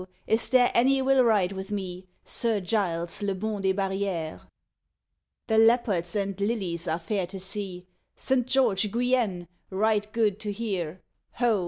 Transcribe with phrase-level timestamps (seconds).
[0.25, 4.47] is there any will ride with me, Sir Giles, le bon des barrières?_
[5.45, 7.85] The leopards and lilies are fair to see;
[8.15, 8.47] St.
[8.47, 9.47] George Guienne!
[9.69, 11.01] right good to hear:
[11.37, 11.59] _Ho!